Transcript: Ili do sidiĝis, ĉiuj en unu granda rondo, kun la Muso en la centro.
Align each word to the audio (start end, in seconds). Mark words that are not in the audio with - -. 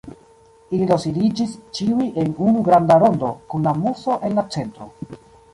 Ili 0.77 0.87
do 0.91 0.95
sidiĝis, 1.03 1.53
ĉiuj 1.79 2.07
en 2.23 2.33
unu 2.47 2.65
granda 2.71 2.97
rondo, 3.05 3.31
kun 3.55 3.71
la 3.71 3.75
Muso 3.85 4.21
en 4.31 4.39
la 4.41 4.49
centro. 4.57 4.91